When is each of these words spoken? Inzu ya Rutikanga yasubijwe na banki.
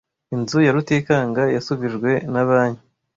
Inzu 0.35 0.57
ya 0.65 0.73
Rutikanga 0.75 1.43
yasubijwe 1.55 2.11
na 2.33 2.43
banki. 2.47 2.85